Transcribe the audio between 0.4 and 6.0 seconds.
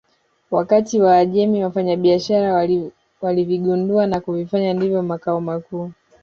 Wakati Waajemi wafanyabiashara walivigundua na kuvifanya ndiyo makao makuu